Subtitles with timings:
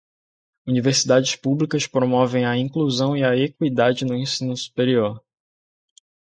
[0.65, 5.21] Universidades públicas promovem a inclusão e a equidade no ensino superior.